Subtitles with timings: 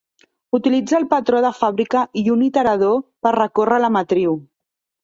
[0.57, 4.37] Utilitza el patró de fàbrica i un iterador per recórrer la matriu.